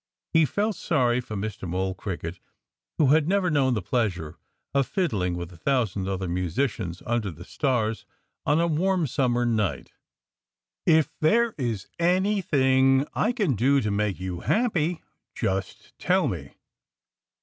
He 0.33 0.45
felt 0.45 0.75
sorry 0.75 1.21
for 1.21 1.35
Mr. 1.35 1.69
Mole 1.69 1.93
Cricket, 1.93 2.39
who 2.97 3.09
had 3.09 3.27
never 3.29 3.51
known 3.51 3.75
the 3.75 3.83
pleasure 3.83 4.35
of 4.73 4.87
fiddling 4.87 5.35
with 5.35 5.51
a 5.53 5.57
thousand 5.57 6.07
other 6.09 6.27
musicians 6.27 7.03
under 7.05 7.29
the 7.29 7.45
stars 7.45 8.03
on 8.43 8.59
a 8.59 8.65
warm 8.65 9.05
summer 9.05 9.45
night. 9.45 9.91
"If 10.87 11.13
there 11.19 11.53
is 11.55 11.85
anything 11.99 13.05
I 13.13 13.31
can 13.31 13.53
do 13.55 13.79
to 13.79 13.91
make 13.91 14.19
you 14.19 14.39
happy, 14.39 15.03
just 15.35 15.93
tell 15.99 16.27
me!" 16.27 16.55